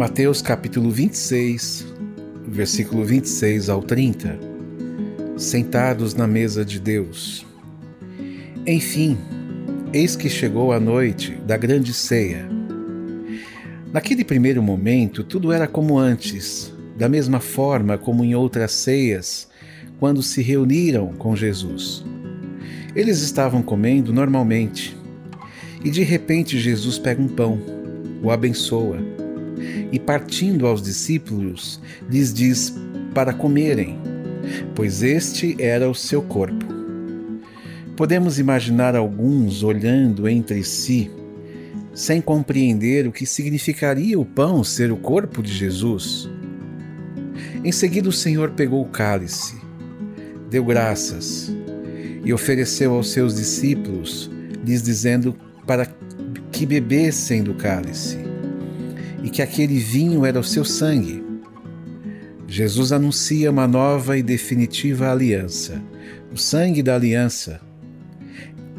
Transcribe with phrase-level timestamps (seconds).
[0.00, 1.86] Mateus capítulo 26,
[2.48, 4.40] versículo 26 ao 30.
[5.36, 7.44] Sentados na mesa de Deus.
[8.66, 9.18] Enfim,
[9.92, 12.48] eis que chegou a noite da grande ceia.
[13.92, 19.48] Naquele primeiro momento, tudo era como antes, da mesma forma como em outras ceias,
[19.98, 22.02] quando se reuniram com Jesus.
[22.96, 24.96] Eles estavam comendo normalmente,
[25.84, 27.60] e de repente Jesus pega um pão,
[28.22, 29.20] o abençoa
[29.92, 32.74] e, partindo aos discípulos, lhes diz
[33.14, 33.98] para comerem,
[34.74, 36.66] pois este era o seu corpo.
[37.96, 41.10] Podemos imaginar alguns olhando entre si,
[41.92, 46.28] sem compreender o que significaria o pão ser o corpo de Jesus.
[47.62, 49.56] Em seguida, o Senhor pegou o cálice,
[50.48, 51.52] deu graças
[52.24, 54.30] e ofereceu aos seus discípulos,
[54.64, 55.86] lhes dizendo para
[56.50, 58.29] que bebessem do cálice
[59.22, 61.22] e que aquele vinho era o seu sangue.
[62.46, 65.80] Jesus anuncia uma nova e definitiva aliança,
[66.32, 67.60] o sangue da aliança,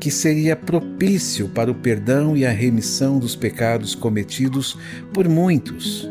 [0.00, 4.76] que seria propício para o perdão e a remissão dos pecados cometidos
[5.12, 6.10] por muitos,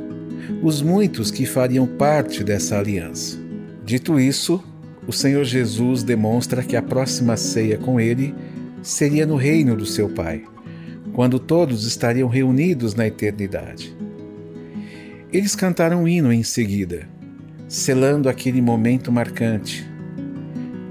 [0.63, 3.37] os muitos que fariam parte dessa aliança.
[3.83, 4.63] Dito isso,
[5.05, 8.33] o Senhor Jesus demonstra que a próxima ceia com ele
[8.81, 10.43] seria no reino do seu Pai,
[11.11, 14.00] quando todos estariam reunidos na eternidade.
[15.33, 17.07] Eles cantaram um hino em seguida,
[17.65, 19.89] selando aquele momento marcante.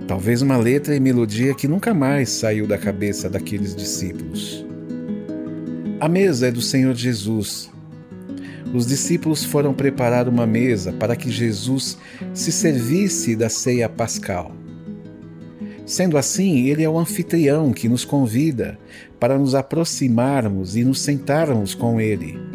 [0.09, 4.65] Talvez uma letra e melodia que nunca mais saiu da cabeça daqueles discípulos.
[6.01, 7.71] A mesa é do Senhor Jesus.
[8.73, 11.99] Os discípulos foram preparar uma mesa para que Jesus
[12.33, 14.57] se servisse da ceia pascal.
[15.85, 18.79] Sendo assim, ele é o anfitrião que nos convida
[19.19, 22.50] para nos aproximarmos e nos sentarmos com ele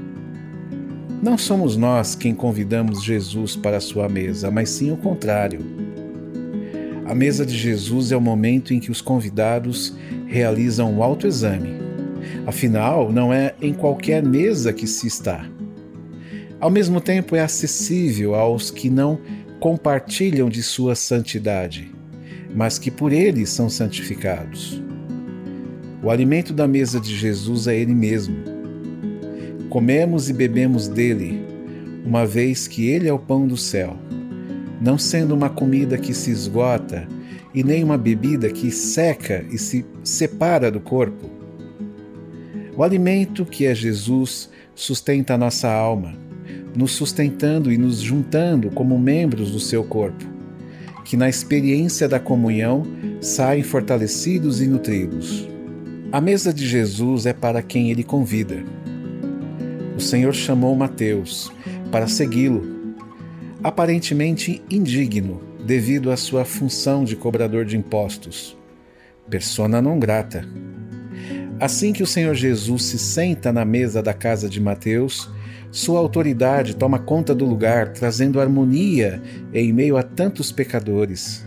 [1.25, 5.59] não somos nós quem convidamos Jesus para a sua mesa, mas sim o contrário.
[7.03, 9.95] A mesa de Jesus é o momento em que os convidados
[10.27, 11.79] realizam o um autoexame.
[12.45, 15.49] Afinal, não é em qualquer mesa que se está.
[16.59, 19.19] Ao mesmo tempo, é acessível aos que não
[19.59, 21.91] compartilham de sua santidade,
[22.53, 24.79] mas que por ele são santificados.
[26.03, 28.54] O alimento da mesa de Jesus é ele mesmo
[29.75, 31.45] Comemos e bebemos dele,
[32.05, 33.97] uma vez que ele é o pão do céu,
[34.79, 37.05] não sendo uma comida que se esgota
[37.53, 41.29] e nem uma bebida que seca e se separa do corpo.
[42.77, 46.15] O alimento que é Jesus sustenta a nossa alma,
[46.73, 50.23] nos sustentando e nos juntando como membros do seu corpo,
[51.03, 52.83] que na experiência da comunhão
[53.19, 55.45] saem fortalecidos e nutridos.
[56.13, 58.63] A mesa de Jesus é para quem ele convida
[59.95, 61.51] o Senhor chamou Mateus
[61.91, 62.95] para segui-lo,
[63.63, 68.57] aparentemente indigno devido à sua função de cobrador de impostos.
[69.29, 70.47] Persona não grata.
[71.59, 75.29] Assim que o Senhor Jesus se senta na mesa da casa de Mateus,
[75.71, 79.21] sua autoridade toma conta do lugar, trazendo harmonia
[79.53, 81.45] em meio a tantos pecadores.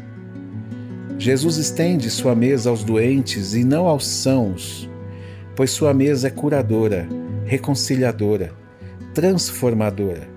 [1.19, 4.89] Jesus estende sua mesa aos doentes e não aos sãos,
[5.55, 7.18] pois sua mesa é curadora
[7.49, 8.53] reconciliadora,
[9.15, 10.29] transformadora,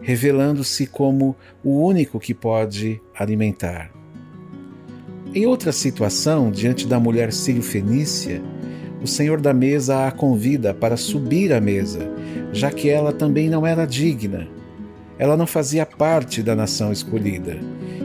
[0.00, 1.34] revelando-se como
[1.64, 3.90] o único que pode alimentar.
[5.34, 8.40] Em outra situação, diante da mulher sírio-fenícia,
[9.02, 12.08] o senhor da mesa a convida para subir à mesa,
[12.52, 14.46] já que ela também não era digna.
[15.18, 17.58] Ela não fazia parte da nação escolhida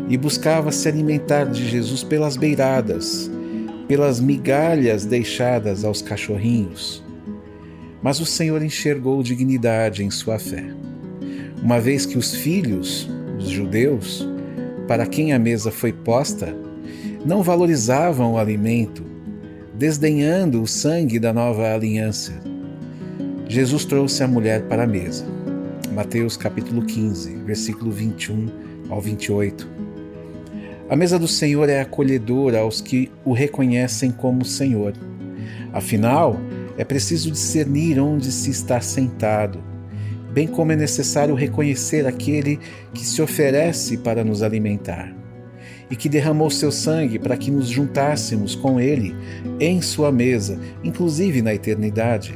[0.09, 3.29] e buscava se alimentar de Jesus pelas beiradas,
[3.87, 7.07] pelas migalhas deixadas aos cachorrinhos.
[8.01, 10.65] Mas o Senhor enxergou dignidade em sua fé.
[11.61, 14.27] Uma vez que os filhos, os judeus,
[14.87, 16.55] para quem a mesa foi posta,
[17.25, 19.03] não valorizavam o alimento,
[19.73, 22.33] desdenhando o sangue da nova aliança.
[23.47, 25.25] Jesus trouxe a mulher para a mesa.
[25.93, 28.47] Mateus capítulo 15, versículo 21
[28.89, 29.67] ao 28.
[30.89, 34.93] A mesa do Senhor é acolhedora aos que o reconhecem como Senhor.
[35.73, 36.39] Afinal,
[36.79, 39.61] é preciso discernir onde se está sentado,
[40.31, 42.57] bem como é necessário reconhecer aquele
[42.93, 45.13] que se oferece para nos alimentar
[45.91, 49.13] e que derramou seu sangue para que nos juntássemos com ele
[49.59, 52.33] em sua mesa, inclusive na eternidade.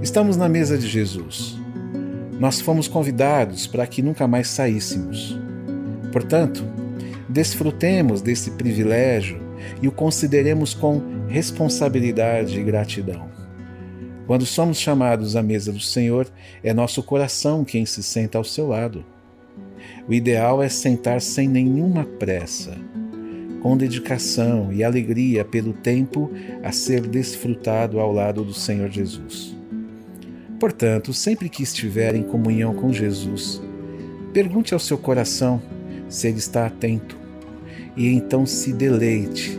[0.00, 1.58] Estamos na mesa de Jesus.
[2.38, 5.36] Nós fomos convidados para que nunca mais saíssemos.
[6.12, 6.62] Portanto,
[7.28, 9.45] desfrutemos desse privilégio
[9.80, 13.28] e o consideremos com responsabilidade e gratidão.
[14.26, 16.26] Quando somos chamados à mesa do Senhor,
[16.62, 19.04] é nosso coração quem se senta ao seu lado.
[20.08, 22.76] O ideal é sentar sem nenhuma pressa,
[23.62, 26.30] com dedicação e alegria pelo tempo
[26.62, 29.56] a ser desfrutado ao lado do Senhor Jesus.
[30.58, 33.62] Portanto, sempre que estiver em comunhão com Jesus,
[34.32, 35.62] pergunte ao seu coração
[36.08, 37.25] se ele está atento
[37.96, 39.58] e então se deleite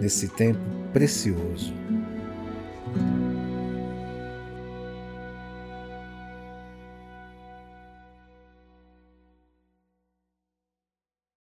[0.00, 0.60] nesse tempo
[0.92, 1.72] precioso.